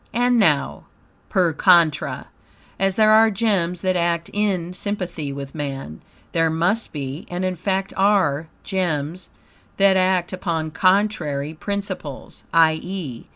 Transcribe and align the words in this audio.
And 0.13 0.39
now, 0.39 0.85
per 1.29 1.53
contra, 1.53 2.25
as 2.79 2.95
there 2.95 3.11
are 3.11 3.29
gems 3.29 3.81
that 3.81 3.95
act 3.95 4.31
in 4.33 4.73
sympathy 4.73 5.31
with 5.31 5.53
man, 5.53 6.01
there 6.31 6.49
must 6.49 6.91
be, 6.91 7.27
and 7.29 7.45
in 7.45 7.55
fact 7.55 7.93
are, 7.95 8.47
gems 8.63 9.29
that 9.77 9.97
act 9.97 10.33
upon 10.33 10.71
contrary 10.71 11.53
principles; 11.53 12.45
i.e. 12.51 13.27